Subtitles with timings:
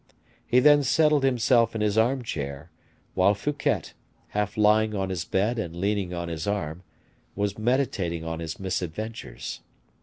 [0.47, 2.71] He then settled himself in his armchair,
[3.13, 3.91] while Fouquet,
[4.29, 6.81] half lying on his bed and leaning on his arm,
[7.35, 9.59] was meditating on his misadventures.